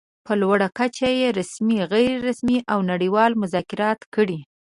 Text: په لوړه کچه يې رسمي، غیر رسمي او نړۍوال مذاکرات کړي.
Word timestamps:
په 0.25 0.33
لوړه 0.41 0.67
کچه 0.77 1.09
يې 1.19 1.27
رسمي، 1.39 1.79
غیر 1.91 2.13
رسمي 2.29 2.57
او 2.71 2.79
نړۍوال 2.91 3.31
مذاکرات 3.41 3.99
کړي. 4.15 4.39